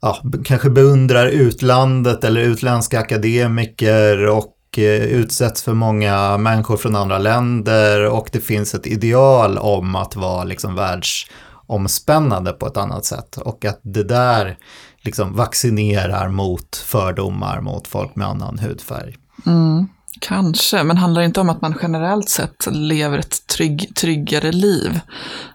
ja, 0.00 0.22
kanske 0.44 0.70
beundrar 0.70 1.26
utlandet 1.26 2.24
eller 2.24 2.40
utländska 2.40 2.98
akademiker 3.00 4.26
och 4.26 4.56
eh, 4.76 5.04
utsätts 5.04 5.62
för 5.62 5.74
många 5.74 6.38
människor 6.38 6.76
från 6.76 6.96
andra 6.96 7.18
länder 7.18 8.06
och 8.06 8.28
det 8.32 8.40
finns 8.40 8.74
ett 8.74 8.86
ideal 8.86 9.58
om 9.58 9.96
att 9.96 10.16
vara 10.16 10.44
liksom 10.44 10.74
världsomspännande 10.74 12.52
på 12.52 12.66
ett 12.66 12.76
annat 12.76 13.04
sätt 13.04 13.36
och 13.36 13.64
att 13.64 13.80
det 13.82 14.04
där 14.04 14.56
liksom 15.02 15.36
vaccinerar 15.36 16.28
mot 16.28 16.76
fördomar 16.76 17.60
mot 17.60 17.88
folk 17.88 18.16
med 18.16 18.26
annan 18.26 18.58
hudfärg. 18.58 19.16
Mm, 19.46 19.88
kanske, 20.20 20.82
men 20.82 20.96
handlar 20.96 21.20
det 21.20 21.26
inte 21.26 21.40
om 21.40 21.50
att 21.50 21.60
man 21.60 21.78
generellt 21.82 22.28
sett 22.28 22.68
lever 22.70 23.18
ett 23.18 23.46
trygg, 23.46 23.94
tryggare 23.94 24.52
liv? 24.52 25.00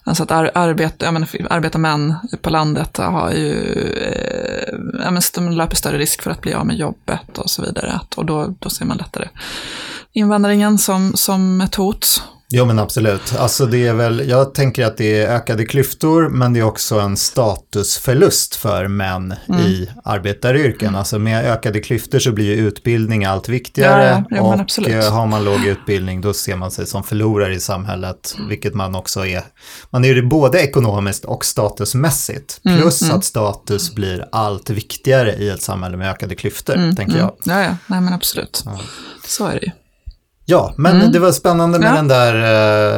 Alltså 0.03 0.23
att 0.23 0.31
ar 0.31 0.51
arbeta, 0.55 1.11
menar, 1.11 1.29
arbetarmän 1.49 2.15
på 2.41 2.49
landet 2.49 2.97
har 2.97 3.31
ju, 3.31 3.53
eh, 3.91 4.79
menar, 4.79 5.35
de 5.35 5.51
löper 5.51 5.75
större 5.75 5.97
risk 5.97 6.21
för 6.21 6.31
att 6.31 6.41
bli 6.41 6.53
av 6.53 6.65
med 6.65 6.75
jobbet 6.75 7.37
och 7.37 7.49
så 7.49 7.61
vidare. 7.61 7.99
Och 8.15 8.25
då, 8.25 8.53
då 8.59 8.69
ser 8.69 8.85
man 8.85 8.97
lättare 8.97 9.27
invandringen 10.15 10.77
som, 10.77 11.11
som 11.15 11.61
ett 11.61 11.75
hot. 11.75 12.23
Jo 12.49 12.65
men 12.65 12.79
absolut. 12.79 13.35
Alltså 13.37 13.65
det 13.65 13.87
är 13.87 13.93
väl, 13.93 14.29
jag 14.29 14.53
tänker 14.53 14.85
att 14.85 14.97
det 14.97 15.21
är 15.21 15.35
ökade 15.35 15.65
klyftor 15.65 16.29
men 16.29 16.53
det 16.53 16.59
är 16.59 16.63
också 16.63 16.99
en 16.99 17.17
statusförlust 17.17 18.55
för 18.55 18.87
män 18.87 19.33
mm. 19.49 19.61
i 19.61 19.89
arbetaryrken. 20.03 20.87
Mm. 20.87 20.99
Alltså 20.99 21.19
med 21.19 21.45
ökade 21.45 21.79
klyftor 21.79 22.19
så 22.19 22.31
blir 22.31 22.45
ju 22.45 22.67
utbildning 22.67 23.25
allt 23.25 23.49
viktigare 23.49 24.25
ja, 24.29 24.37
ja, 24.37 24.41
och 24.41 24.53
absolut. 24.53 25.05
har 25.05 25.27
man 25.27 25.43
låg 25.43 25.65
utbildning 25.65 26.21
då 26.21 26.33
ser 26.33 26.55
man 26.55 26.71
sig 26.71 26.85
som 26.85 27.03
förlorare 27.03 27.53
i 27.53 27.59
samhället, 27.59 28.35
mm. 28.37 28.49
vilket 28.49 28.73
man 28.73 28.95
också 28.95 29.25
är. 29.25 29.43
Man 29.89 30.05
är 30.05 30.15
det 30.15 30.21
både 30.21 30.59
ekonomiskt 30.59 31.25
och 31.25 31.45
statusmässigt. 31.45 32.61
Mm, 32.65 32.81
Plus 32.81 33.01
mm. 33.01 33.15
att 33.15 33.25
status 33.25 33.95
blir 33.95 34.25
allt 34.31 34.69
viktigare 34.69 35.35
i 35.35 35.49
ett 35.49 35.61
samhälle 35.61 35.97
med 35.97 36.11
ökade 36.11 36.35
klyftor, 36.35 36.95
tänker 36.95 37.17
jag. 37.17 37.35
Ja, 37.43 37.61
ja, 37.63 37.77
nej 37.87 38.01
men 38.01 38.13
absolut. 38.13 38.63
Så 39.27 39.47
är 39.47 39.53
det 39.53 39.65
ju. 39.65 39.71
Ja, 40.45 40.73
men 40.77 40.95
mm. 40.95 41.11
det 41.11 41.19
var 41.19 41.31
spännande 41.31 41.79
med 41.79 41.89
ja. 41.89 41.95
den 41.95 42.07
där 42.07 42.35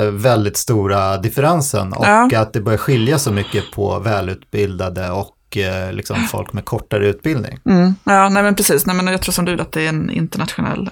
uh, 0.08 0.12
väldigt 0.12 0.58
stora 0.58 1.18
differensen 1.18 1.94
och 1.94 2.06
ja. 2.06 2.40
att 2.40 2.54
det 2.54 2.62
börjar 2.62 2.78
skilja 2.78 3.20
så 3.20 3.32
mycket 3.32 3.72
på 3.72 4.00
välutbildade 4.00 5.12
och 5.12 5.58
uh, 5.58 5.94
liksom 5.94 6.24
folk 6.24 6.54
med 6.54 6.66
kortare 6.66 7.08
utbildning. 7.08 7.60
Mm. 7.66 7.96
Ja, 8.04 8.30
nej 8.30 8.44
men 8.44 8.56
precis. 8.56 8.86
Nej, 8.86 8.96
men 8.96 9.08
jag 9.08 9.22
tror 9.22 9.34
som 9.34 9.46
du 9.46 9.62
att 9.62 9.72
det 9.72 9.82
är 9.82 9.90
en 9.90 10.10
internationell 10.10 10.90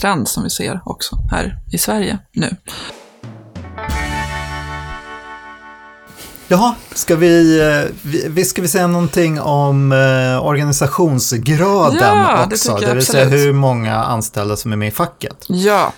trend 0.00 0.28
som 0.28 0.42
vi 0.42 0.50
ser 0.50 0.80
också 0.84 1.16
här 1.30 1.58
i 1.72 1.78
Sverige 1.78 2.18
nu. 2.32 2.56
Jaha, 6.48 6.74
ska 6.94 7.16
vi, 7.16 7.60
eh, 7.60 8.10
vi, 8.28 8.44
ska 8.44 8.62
vi 8.62 8.68
säga 8.68 8.86
någonting 8.86 9.40
om 9.40 9.92
eh, 9.92 10.46
organisationsgraden 10.46 11.98
ja, 12.00 12.44
också? 12.46 12.76
Det, 12.76 12.86
det 12.86 12.94
vill 12.94 13.06
säga 13.06 13.24
hur 13.24 13.52
många 13.52 13.94
anställda 13.94 14.56
som 14.56 14.72
är 14.72 14.76
med 14.76 14.88
i 14.88 14.90
facket. 14.90 15.44
Ja, 15.48 15.92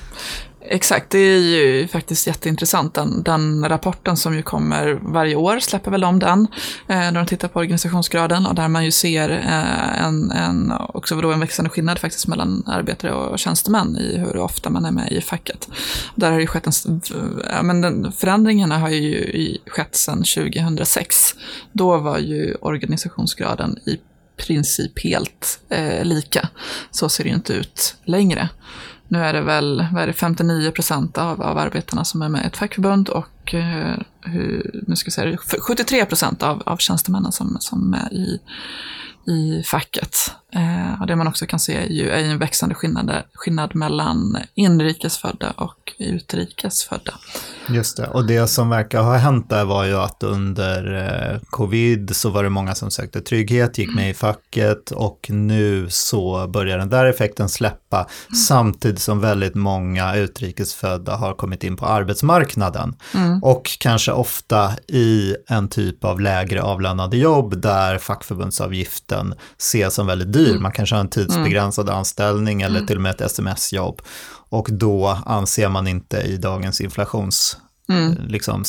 Exakt, 0.69 1.11
det 1.11 1.19
är 1.19 1.39
ju 1.39 1.89
faktiskt 1.89 2.27
jätteintressant. 2.27 2.95
Den, 2.95 3.23
den, 3.23 3.69
rapporten 3.69 4.17
som 4.17 4.37
ju 4.37 4.43
kommer 4.43 4.99
varje 5.03 5.35
år 5.35 5.59
släpper 5.59 5.91
väl 5.91 6.05
om 6.05 6.19
den, 6.19 6.47
eh, 6.89 6.97
när 6.97 7.13
de 7.13 7.27
tittar 7.27 7.49
på 7.49 7.59
organisationsgraden 7.59 8.47
och 8.47 8.55
där 8.55 8.69
man 8.69 8.85
ju 8.85 8.91
ser 8.91 9.31
eh, 9.31 10.05
en, 10.05 10.31
en, 10.31 10.73
också 10.73 11.21
då 11.21 11.33
en 11.33 11.41
växande 11.41 11.71
skillnad 11.71 11.99
faktiskt 11.99 12.27
mellan 12.27 12.63
arbetare 12.67 13.13
och 13.13 13.39
tjänstemän 13.39 13.97
i 13.97 14.19
hur 14.19 14.37
ofta 14.37 14.71
man 14.71 14.85
är 14.85 14.91
med 14.91 15.13
i 15.13 15.21
facket. 15.21 15.69
Där 16.15 16.33
har 16.33 16.41
ju 16.41 16.47
skett 16.47 16.67
en, 16.67 17.01
ja, 17.51 17.63
men 17.63 17.81
den, 17.81 18.13
förändringarna 18.13 18.79
har 18.79 18.91
ju 18.91 19.59
skett 19.67 19.97
sedan 19.97 20.25
2006. 20.25 21.35
Då 21.73 21.97
var 21.97 22.19
ju 22.19 22.55
organisationsgraden 22.55 23.79
i 23.87 23.99
princip 24.37 25.05
helt 25.05 25.61
eh, 25.69 26.05
lika. 26.05 26.49
Så 26.91 27.09
ser 27.09 27.25
det 27.25 27.31
ju 27.31 27.37
inte 27.37 27.53
ut 27.53 27.97
längre. 28.05 28.49
Nu 29.09 29.19
är 29.19 29.33
det 29.33 29.41
väl 29.41 29.87
vad 29.93 30.03
är 30.03 30.07
det, 30.07 30.13
59 30.13 30.71
procent 30.71 31.19
av, 31.19 31.43
av 31.43 31.59
arbetarna 31.59 32.05
som 32.05 32.23
är 32.23 32.29
med 32.29 32.45
i 32.45 32.47
ett 32.47 32.57
fackförbund 32.57 33.09
och 33.09 33.55
eh, 33.55 33.95
hur, 34.21 34.81
nu 34.87 34.97
ska 34.97 35.07
jag 35.07 35.13
säga, 35.13 35.37
73 35.37 36.05
procent 36.05 36.43
av, 36.43 36.63
av 36.67 36.77
tjänstemännen 36.77 37.33
som, 37.33 37.57
som 37.61 37.95
är 37.95 38.13
i, 38.13 38.41
i 39.27 39.63
facket. 39.63 40.17
Eh, 40.53 41.01
och 41.01 41.07
det 41.07 41.17
man 41.17 41.27
också 41.27 41.47
kan 41.47 41.61
se 41.61 41.77
är 41.77 41.89
ju 41.89 42.11
är 42.11 42.25
en 42.25 42.39
växande 42.39 42.75
skillnad, 42.75 43.23
skillnad 43.35 43.75
mellan 43.75 44.39
inrikesfödda 44.55 45.51
och 45.51 45.93
utrikesfödda. 45.99 47.15
Just 47.69 47.97
det, 47.97 48.07
och 48.07 48.27
det 48.27 48.47
som 48.47 48.69
verkar 48.69 49.03
ha 49.03 49.17
hänt 49.17 49.51
där 49.51 49.65
var 49.65 49.85
ju 49.85 49.97
att 49.97 50.23
under 50.23 50.95
eh, 50.95 51.41
covid 51.51 52.17
så 52.17 52.31
var 52.31 52.43
det 52.43 52.51
många 52.51 52.75
som 52.75 52.91
sökte 52.91 53.21
trygghet, 53.21 53.79
gick 53.79 53.95
med 53.95 54.11
i 54.11 54.15
facket 54.15 54.91
och 54.91 55.27
nu 55.31 55.87
så 55.91 56.47
börjar 56.47 56.79
den 56.79 56.91
där 56.91 57.07
effekten 57.07 57.49
släppa 57.49 57.97
mm. 57.97 58.35
samtidigt 58.49 59.01
som 59.01 59.21
väldigt 59.21 59.55
många 59.55 60.17
utrikesfödda 60.17 61.17
har 61.17 61.35
kommit 61.35 61.65
in 61.65 61.77
på 61.77 61.87
arbetsmarknaden 61.87 62.95
mm. 63.15 63.43
och 63.43 63.79
kanske 63.81 64.13
ofta 64.13 64.73
i 64.89 65.37
en 65.49 65.69
typ 65.69 66.05
av 66.05 66.21
lägre 66.21 66.63
avlönade 66.63 67.17
jobb 67.17 67.61
där 67.61 67.99
fackförbundsavgiften 69.17 69.35
ses 69.59 69.95
som 69.95 70.07
väldigt 70.07 70.33
dyr. 70.33 70.51
Mm. 70.51 70.63
Man 70.63 70.73
kanske 70.73 70.95
har 70.95 71.01
en 71.01 71.09
tidsbegränsad 71.09 71.89
mm. 71.89 71.99
anställning 71.99 72.63
eller 72.63 72.77
mm. 72.77 72.87
till 72.87 72.97
och 72.97 73.03
med 73.03 73.11
ett 73.11 73.21
sms-jobb 73.21 74.03
och 74.51 74.69
då 74.73 75.19
anser 75.27 75.69
man 75.69 75.87
inte 75.87 76.17
i 76.17 76.37
dagens 76.37 76.81
inflationssamhälle 76.81 78.17
mm. 78.19 78.29
liksom, 78.29 78.65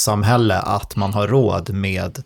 att 0.63 0.96
man 0.96 1.13
har 1.13 1.27
råd 1.27 1.74
med 1.74 2.24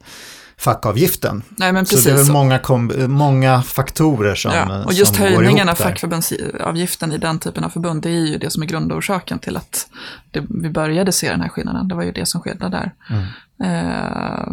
fackavgiften. 0.58 1.44
Nej, 1.50 1.74
men 1.74 1.86
precis. 1.86 2.04
Så 2.04 2.10
det 2.10 2.16
är 2.16 2.18
väl 2.18 2.32
många, 2.32 2.60
många 3.08 3.62
faktorer 3.62 4.36
som 4.36 4.52
ja, 4.52 4.86
Och 4.86 4.94
just 4.94 5.16
höjningen 5.16 5.70
av 5.70 5.76
fackförbundsavgiften 5.76 7.12
i 7.12 7.18
den 7.18 7.40
typen 7.40 7.64
av 7.64 7.70
förbund, 7.70 8.02
det 8.02 8.10
är 8.10 8.26
ju 8.26 8.38
det 8.38 8.50
som 8.50 8.64
är 8.64 8.68
grundorsaken 8.68 9.40
till 9.40 9.58
att 9.58 9.88
det, 10.32 10.44
vi 10.50 10.70
började 10.70 11.12
se 11.12 11.30
den 11.30 11.42
här 11.42 11.50
skillnaden. 11.50 11.88
Det 11.88 11.96
var 11.96 12.04
ju 12.04 12.12
det 12.12 12.26
som 12.26 12.42
skedde 12.42 12.70
där. 12.70 12.94
Mm. 13.10 13.26
Eh, 13.64 14.48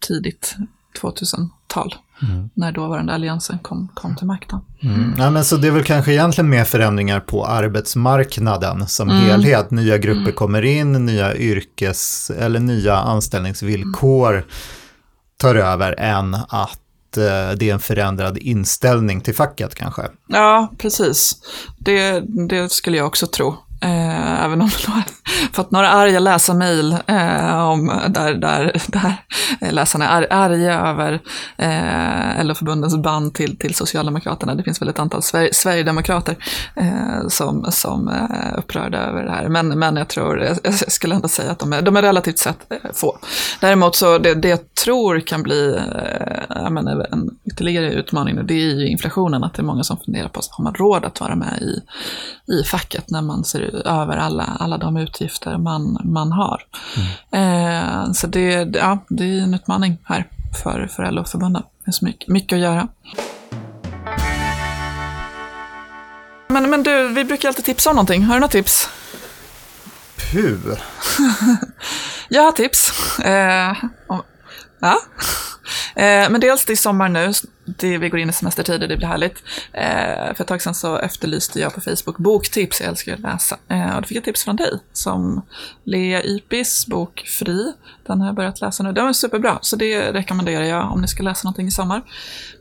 tidigt 0.00 0.56
2000-tal. 1.02 1.94
Mm. 2.30 2.50
När 2.54 2.72
dåvarande 2.72 3.14
alliansen 3.14 3.58
kom, 3.58 3.88
kom 3.94 4.16
till 4.16 4.26
makten. 4.26 4.60
Mm. 4.82 5.14
Ja, 5.18 5.30
men 5.30 5.44
så 5.44 5.56
det 5.56 5.68
är 5.68 5.72
väl 5.72 5.84
kanske 5.84 6.12
egentligen 6.12 6.50
mer 6.50 6.64
förändringar 6.64 7.20
på 7.20 7.46
arbetsmarknaden 7.46 8.88
som 8.88 9.10
mm. 9.10 9.22
helhet. 9.22 9.70
Nya 9.70 9.98
grupper 9.98 10.20
mm. 10.20 10.32
kommer 10.32 10.62
in, 10.62 11.06
nya 11.06 11.36
yrkes 11.36 12.30
eller 12.30 12.60
nya 12.60 12.96
anställningsvillkor 12.96 14.44
tar 15.36 15.54
över 15.54 15.94
än 15.98 16.34
att 16.34 17.16
eh, 17.16 17.56
det 17.56 17.70
är 17.70 17.72
en 17.72 17.80
förändrad 17.80 18.38
inställning 18.38 19.20
till 19.20 19.34
facket 19.34 19.74
kanske. 19.74 20.02
Ja, 20.28 20.72
precis. 20.78 21.36
Det, 21.78 22.20
det 22.48 22.72
skulle 22.72 22.96
jag 22.96 23.06
också 23.06 23.26
tro. 23.26 23.56
Eh, 23.84 24.44
även 24.44 24.62
om 24.62 24.70
jag 24.86 24.92
har 24.92 25.02
fått 25.52 25.70
några 25.70 25.88
arga 25.90 26.18
läsarmail 26.18 26.92
eh, 26.92 27.76
där, 28.08 28.34
där, 28.34 28.82
där 28.86 29.16
läsarna 29.72 30.08
är 30.08 30.32
arga 30.32 30.80
över 30.80 31.12
eh, 31.56 32.44
LO-förbundens 32.44 32.96
band 32.96 33.34
till, 33.34 33.56
till 33.58 33.74
Socialdemokraterna. 33.74 34.54
Det 34.54 34.62
finns 34.62 34.82
väl 34.82 34.88
ett 34.88 34.98
antal 34.98 35.22
Sver 35.22 35.48
Sverigedemokrater 35.52 36.36
eh, 36.76 37.28
som, 37.28 37.66
som 37.70 38.08
är 38.08 38.52
eh, 38.52 38.58
upprörda 38.58 38.98
över 38.98 39.24
det 39.24 39.30
här. 39.30 39.48
Men, 39.48 39.78
men 39.78 39.96
jag 39.96 40.08
tror, 40.08 40.38
jag 40.64 40.74
skulle 40.74 41.14
ändå 41.14 41.28
säga 41.28 41.50
att 41.50 41.58
de 41.58 41.72
är, 41.72 41.82
de 41.82 41.96
är 41.96 42.02
relativt 42.02 42.38
sett 42.38 42.72
eh, 42.72 42.92
få. 42.92 43.18
Däremot 43.60 43.96
så 43.96 44.18
det, 44.18 44.34
det 44.34 44.48
jag 44.48 44.74
tror 44.74 45.20
kan 45.20 45.42
bli 45.42 45.78
eh, 46.56 46.70
menar, 46.70 47.06
en 47.12 47.30
ytterligare 47.54 47.92
utmaning 47.92 48.34
nu, 48.34 48.42
det 48.42 48.54
är 48.54 48.58
ju 48.58 48.88
inflationen. 48.88 49.44
Att 49.44 49.54
det 49.54 49.62
är 49.62 49.64
många 49.64 49.84
som 49.84 49.96
funderar 49.96 50.28
på, 50.28 50.40
har 50.50 50.64
man 50.64 50.74
råd 50.74 51.04
att 51.04 51.20
vara 51.20 51.36
med 51.36 51.62
i, 51.62 51.82
i 52.52 52.64
facket 52.64 53.10
när 53.10 53.22
man 53.22 53.44
ser 53.44 53.86
över 53.86 54.16
alla, 54.16 54.44
alla 54.44 54.78
de 54.78 54.96
utgifter 54.96 55.58
man, 55.58 55.98
man 56.04 56.32
har. 56.32 56.62
Mm. 57.32 58.06
Eh, 58.06 58.12
så 58.12 58.26
det, 58.26 58.76
ja, 58.76 58.98
det 59.08 59.24
är 59.24 59.42
en 59.42 59.54
utmaning 59.54 59.98
här 60.04 60.26
för, 60.62 60.86
för 60.86 61.10
LO-förbunden. 61.10 61.62
Det 61.78 61.84
finns 61.84 62.02
mycket, 62.02 62.28
mycket 62.28 62.56
att 62.56 62.62
göra. 62.62 62.88
Men, 66.48 66.70
men 66.70 66.82
du, 66.82 67.08
vi 67.08 67.24
brukar 67.24 67.48
alltid 67.48 67.64
tipsa 67.64 67.90
om 67.90 67.96
någonting. 67.96 68.22
Har 68.22 68.34
du 68.34 68.40
några 68.40 68.52
tips? 68.52 68.88
Puh. 70.32 70.78
jag 72.28 72.42
har 72.42 72.52
tips. 72.52 73.18
Eh, 73.18 73.76
om, 74.06 74.22
ja. 74.80 75.00
Eh, 75.94 76.30
men 76.30 76.40
dels 76.40 76.64
det 76.64 76.72
är 76.72 76.76
sommar 76.76 77.08
nu, 77.08 77.32
det, 77.64 77.98
vi 77.98 78.08
går 78.08 78.20
in 78.20 78.30
i 78.30 78.32
semestertider, 78.32 78.88
det 78.88 78.96
blir 78.96 79.08
härligt. 79.08 79.42
Eh, 79.72 80.34
för 80.34 80.40
ett 80.40 80.46
tag 80.46 80.62
sedan 80.62 80.74
så 80.74 80.98
efterlyste 80.98 81.60
jag 81.60 81.74
på 81.74 81.80
Facebook 81.80 82.18
boktips, 82.18 82.80
jag 82.80 82.88
älskar 82.88 83.14
att 83.14 83.20
läsa. 83.20 83.56
Eh, 83.68 83.96
och 83.96 84.02
då 84.02 84.08
fick 84.08 84.16
jag 84.16 84.24
tips 84.24 84.44
från 84.44 84.56
dig, 84.56 84.78
som 84.92 85.42
Lea 85.84 86.22
Ipis 86.22 86.86
bok 86.86 87.24
Fri. 87.26 87.72
Den 88.06 88.20
har 88.20 88.28
jag 88.28 88.34
börjat 88.34 88.60
läsa 88.60 88.82
nu. 88.82 88.92
Den 88.92 89.04
var 89.04 89.12
superbra, 89.12 89.58
så 89.62 89.76
det 89.76 90.12
rekommenderar 90.12 90.64
jag 90.64 90.92
om 90.92 91.00
ni 91.00 91.08
ska 91.08 91.22
läsa 91.22 91.44
någonting 91.44 91.66
i 91.66 91.70
sommar. 91.70 92.02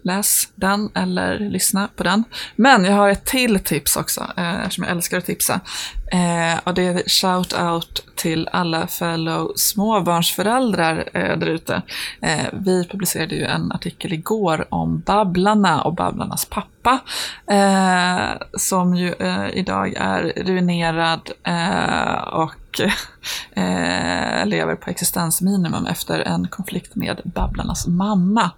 Läs 0.02 0.50
den 0.56 0.90
eller 0.96 1.40
lyssna 1.40 1.90
på 1.96 2.04
den. 2.04 2.24
Men 2.56 2.86
jag 2.86 2.94
har 2.94 3.10
ett 3.10 3.26
till 3.26 3.60
tips 3.60 3.96
också, 3.96 4.28
eftersom 4.64 4.84
jag 4.84 4.92
älskar 4.92 5.18
att 5.18 5.26
tipsa. 5.26 5.62
Eh, 6.14 6.60
och 6.64 6.74
det 6.74 6.86
är 6.86 6.94
shout-out 6.94 8.02
till 8.16 8.50
alla 8.52 8.88
fellow 8.88 9.52
småbarnsföräldrar 9.56 11.10
eh, 11.14 11.38
där 11.38 11.48
ute. 11.48 11.82
Eh, 12.22 12.46
vi 12.54 12.88
publicerade 12.88 13.36
ju 13.36 13.44
en 13.44 13.72
artikel 13.72 14.14
igår 14.14 14.66
om 14.70 15.00
Babblarna 15.00 15.82
och 15.82 15.94
Babblarnas 15.94 16.46
pappa, 16.46 17.00
eh, 17.48 18.42
som 18.58 18.96
ju 18.96 19.14
eh, 19.20 19.50
idag 19.54 19.94
är 19.98 20.34
ruinerad 20.36 21.32
eh, 21.44 22.16
och 22.74 22.80
eh, 23.58 24.46
lever 24.46 24.76
på 24.76 24.90
existensminimum 24.90 25.86
efter 25.86 26.20
en 26.20 26.48
konflikt 26.48 26.96
med 26.96 27.22
Babblarnas 27.24 27.88
mamma. 27.88 28.52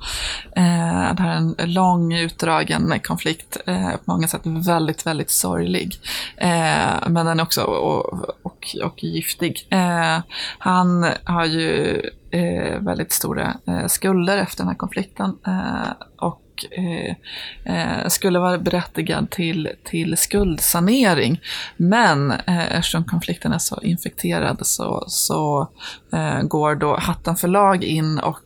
Eh, 0.55 1.13
det 1.15 1.21
här 1.23 1.31
är 1.31 1.35
en 1.35 1.55
lång 1.73 2.13
utdragen 2.13 2.99
konflikt, 3.03 3.57
eh, 3.65 3.91
på 3.91 4.11
många 4.11 4.27
sätt 4.27 4.41
väldigt, 4.43 5.05
väldigt 5.05 5.31
sorglig. 5.31 5.99
Eh, 6.37 7.07
men 7.07 7.25
den 7.25 7.39
är 7.39 7.43
också 7.43 7.63
och, 7.63 8.13
och, 8.43 8.75
och 8.83 9.03
giftig. 9.03 9.67
Eh, 9.69 10.19
han 10.57 11.05
har 11.23 11.45
ju 11.45 12.01
eh, 12.31 12.79
väldigt 12.79 13.11
stora 13.11 13.57
eh, 13.67 13.87
skulder 13.87 14.37
efter 14.37 14.63
den 14.63 14.67
här 14.67 14.75
konflikten 14.75 15.37
eh, 15.47 15.91
och 16.17 16.41
och 16.55 16.77
eh, 16.77 17.15
eh, 17.63 18.07
skulle 18.07 18.39
vara 18.39 18.57
berättigad 18.57 19.29
till, 19.29 19.69
till 19.83 20.17
skuldsanering. 20.17 21.41
Men 21.77 22.31
eh, 22.31 22.75
eftersom 22.77 23.03
konflikten 23.03 23.53
är 23.53 23.59
så 23.59 23.81
infekterad 23.81 24.59
så, 24.61 25.03
så 25.07 25.69
eh, 26.13 26.41
går 26.41 26.75
då 26.75 26.97
Hattan 26.97 27.35
förlag 27.35 27.83
in 27.83 28.19
och 28.19 28.41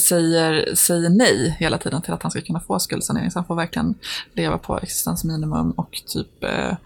säger, 0.00 0.74
säger 0.74 1.10
nej 1.10 1.56
hela 1.60 1.78
tiden 1.78 2.02
till 2.02 2.12
att 2.12 2.22
han 2.22 2.30
ska 2.30 2.40
kunna 2.40 2.60
få 2.60 2.78
skuldsanering. 2.78 3.30
Så 3.30 3.38
han 3.38 3.46
får 3.46 3.56
verkligen 3.56 3.94
leva 4.34 4.58
på 4.58 4.78
existensminimum 4.78 5.70
och 5.70 6.02
typ 6.06 6.44
eh, 6.44 6.76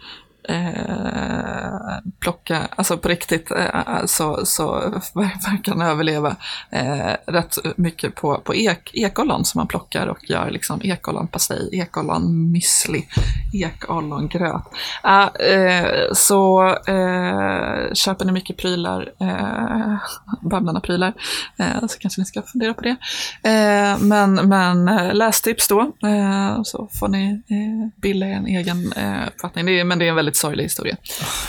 eh, 0.51 1.99
plocka, 2.21 2.69
alltså 2.77 2.97
på 2.99 3.09
riktigt 3.09 3.51
eh, 3.51 4.05
så, 4.07 4.47
så 4.47 4.73
verkar 5.15 5.73
han 5.73 5.83
överleva 5.83 6.37
eh, 6.71 7.13
rätt 7.27 7.59
mycket 7.77 8.15
på, 8.15 8.41
på 8.45 8.55
ek, 8.55 8.91
ekollon 8.95 9.45
som 9.45 9.59
man 9.59 9.67
plockar 9.67 10.07
och 10.07 10.31
gör 10.31 10.51
liksom 10.51 10.81
ekollonpastej, 10.83 11.69
ekollonmüsli, 11.73 13.07
ekollongröt. 13.53 14.63
Ah, 15.03 15.29
eh, 15.29 16.13
så 16.13 16.69
eh, 16.69 17.93
köper 17.95 18.25
ni 18.25 18.33
mycket 18.33 18.57
prylar, 18.57 19.13
eh, 19.21 19.97
Babblarna-prylar, 20.41 21.13
eh, 21.59 21.87
så 21.89 21.99
kanske 21.99 22.21
ni 22.21 22.25
ska 22.25 22.43
fundera 22.43 22.75
på 22.75 22.83
det. 22.83 22.97
Eh, 23.43 23.99
men, 23.99 24.35
men 24.35 24.89
eh, 24.89 25.15
lästips 25.15 25.69
då, 25.69 25.81
eh, 25.81 26.63
så 26.63 26.89
får 27.01 27.09
ni 27.09 27.31
eh, 27.31 28.01
bilda 28.03 28.27
en 28.27 28.47
egen 28.47 28.93
eh, 28.93 29.27
uppfattning. 29.27 29.67
Det 29.67 29.81
är, 29.81 29.85
men 29.85 29.99
det 29.99 30.05
är 30.05 30.09
en 30.09 30.15
väldigt 30.15 30.37
sorglig 30.41 30.65
historia. 30.65 30.97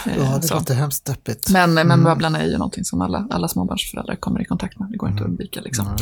Ja, 0.05 0.11
det 0.13 0.51
eh, 0.51 0.57
låter 0.57 0.73
hemskt 0.73 1.05
deppigt. 1.05 1.49
Men, 1.49 1.73
men 1.73 1.91
mm. 1.91 2.03
Babblarna 2.03 2.41
är 2.41 2.47
ju 2.47 2.57
någonting 2.57 2.85
som 2.85 3.01
alla, 3.01 3.27
alla 3.29 3.47
småbarnsföräldrar 3.47 4.15
kommer 4.15 4.41
i 4.41 4.45
kontakt 4.45 4.79
med. 4.79 4.89
Det 4.91 4.97
går 4.97 5.09
inte 5.09 5.23
att 5.23 5.27
mm. 5.27 5.31
undvika. 5.31 5.61
Liksom. 5.61 5.87
Mm. 5.87 5.97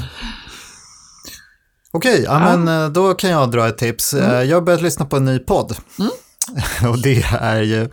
Okej, 1.91 2.23
ja, 2.23 2.49
ja. 2.49 2.57
men 2.57 2.83
eh, 2.83 2.89
då 2.89 3.13
kan 3.13 3.29
jag 3.29 3.51
dra 3.51 3.67
ett 3.67 3.77
tips. 3.77 4.13
Mm. 4.13 4.31
Eh, 4.31 4.43
jag 4.43 4.57
har 4.57 4.61
börjat 4.61 4.81
lyssna 4.81 5.05
på 5.05 5.17
en 5.17 5.25
ny 5.25 5.39
podd. 5.39 5.75
Mm. 5.99 6.11
Och 6.89 7.01
det 7.01 7.25
är 7.39 7.61
ju, 7.61 7.89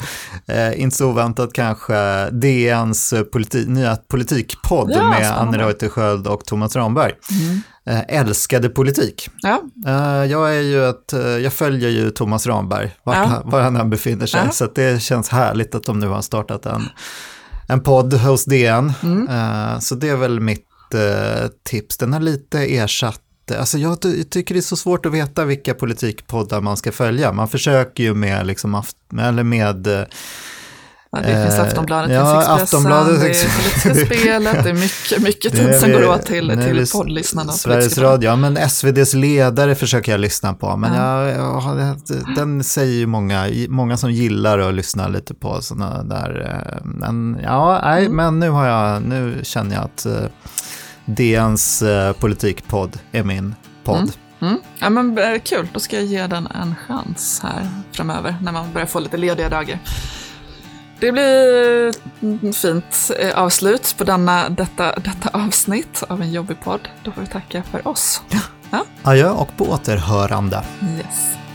eh, 0.46 0.80
inte 0.80 0.96
så 0.96 1.10
oväntat 1.10 1.52
kanske, 1.52 2.30
DNs 2.30 3.14
politi 3.32 3.64
nya 3.66 3.96
politikpodd 3.96 4.90
ja, 4.94 5.10
med 5.10 5.38
Anne 5.38 5.58
Reuterskiöld 5.58 6.26
och 6.26 6.44
Thomas 6.44 6.76
Ramberg. 6.76 7.12
Mm. 7.30 7.60
Eh, 7.86 8.20
älskade 8.20 8.68
politik. 8.68 9.28
Ja. 9.42 9.62
Eh, 9.86 10.24
jag, 10.30 10.56
är 10.56 10.60
ju 10.60 10.88
ett, 10.88 11.12
eh, 11.12 11.20
jag 11.20 11.52
följer 11.52 11.90
ju 11.90 12.10
Thomas 12.10 12.46
Ramberg, 12.46 12.96
var, 13.04 13.14
ja. 13.14 13.24
han, 13.24 13.50
var 13.50 13.60
han 13.60 13.76
än 13.76 13.90
befinner 13.90 14.26
sig, 14.26 14.40
ja. 14.44 14.50
så 14.50 14.66
det 14.74 15.02
känns 15.02 15.28
härligt 15.28 15.74
att 15.74 15.84
de 15.84 15.98
nu 15.98 16.08
har 16.08 16.22
startat 16.22 16.66
en, 16.66 16.88
en 17.68 17.80
podd 17.80 18.14
hos 18.14 18.44
DN. 18.44 18.92
Mm. 19.02 19.28
Eh, 19.28 19.78
så 19.78 19.94
det 19.94 20.08
är 20.08 20.16
väl 20.16 20.40
mitt 20.40 20.68
eh, 20.94 21.48
tips. 21.64 21.96
Den 21.96 22.12
har 22.12 22.20
lite 22.20 22.58
ersatt 22.58 23.20
Alltså 23.58 23.78
jag 23.78 24.00
tycker 24.30 24.54
det 24.54 24.60
är 24.60 24.62
så 24.62 24.76
svårt 24.76 25.06
att 25.06 25.12
veta 25.12 25.44
vilka 25.44 25.74
politikpoddar 25.74 26.60
man 26.60 26.76
ska 26.76 26.92
följa. 26.92 27.32
Man 27.32 27.48
försöker 27.48 28.02
ju 28.02 28.14
med, 28.14 28.46
liksom, 28.46 28.82
eller 29.18 29.42
med 29.42 30.06
Ja, 31.10 31.18
det 31.18 31.42
finns 31.42 31.58
eh, 31.58 31.66
Aftonbladet, 31.66 32.12
ja, 32.12 32.38
Expressen, 32.38 32.62
Aftonbladet, 32.62 33.20
det 33.20 33.26
är 33.26 33.62
Politiska 33.62 33.94
spelet, 34.06 34.64
det 34.64 34.70
är 34.70 34.74
mycket, 34.74 35.22
mycket 35.22 35.52
tid 35.52 35.80
som 35.80 35.92
går 35.92 36.08
åt 36.08 36.26
till, 36.26 36.48
till 36.48 36.86
poddlyssnarna. 36.92 37.52
Sveriges 37.52 37.98
Radio, 37.98 38.30
ja 38.30 38.36
men 38.36 38.56
SVDs 38.56 39.14
ledare 39.14 39.74
försöker 39.74 40.12
jag 40.12 40.20
lyssna 40.20 40.54
på, 40.54 40.76
men 40.76 40.94
ja. 40.94 41.28
jag, 41.28 41.80
jag, 41.80 41.96
den 42.36 42.64
säger 42.64 42.94
ju 42.94 43.06
många, 43.06 43.48
många 43.68 43.96
som 43.96 44.12
gillar 44.12 44.58
att 44.58 44.74
lyssna 44.74 45.08
lite 45.08 45.34
på 45.34 45.62
sådana 45.62 46.02
där, 46.02 46.40
eh, 46.44 46.84
men 46.84 47.38
ja, 47.42 47.80
nej, 47.84 48.06
mm. 48.06 48.16
men 48.16 48.38
nu 48.38 48.50
har 48.50 48.66
jag, 48.66 49.02
nu 49.02 49.40
känner 49.42 49.74
jag 49.74 49.84
att 49.84 50.06
uh, 50.06 50.26
DNs 51.06 51.82
uh, 51.82 52.12
politikpodd 52.12 52.98
är 53.12 53.22
min 53.22 53.54
podd. 53.84 53.96
Mm. 53.98 54.10
Mm. 54.40 54.60
Ja, 54.78 54.90
men 54.90 55.40
kul, 55.40 55.68
då 55.72 55.80
ska 55.80 55.96
jag 55.96 56.04
ge 56.04 56.26
den 56.26 56.46
en 56.46 56.74
chans 56.76 57.40
här 57.42 57.68
framöver 57.92 58.36
när 58.42 58.52
man 58.52 58.72
börjar 58.72 58.86
få 58.86 59.00
lite 59.00 59.16
lediga 59.16 59.48
dagar. 59.48 59.78
Det 61.00 61.12
blir 61.12 62.52
fint 62.52 63.10
eh, 63.20 63.38
avslut 63.38 63.94
på 63.98 64.04
denna, 64.04 64.48
detta, 64.48 64.98
detta 64.98 65.28
avsnitt 65.32 66.02
av 66.08 66.22
en 66.22 66.32
jobbig 66.32 66.60
podd. 66.60 66.88
Då 67.04 67.12
får 67.12 67.20
vi 67.20 67.26
tacka 67.26 67.62
för 67.62 67.88
oss. 67.88 68.22
Ja. 68.70 68.84
Adjö 69.02 69.30
och 69.30 69.56
på 69.56 69.64
återhörande. 69.64 70.64
Yes. 70.96 71.45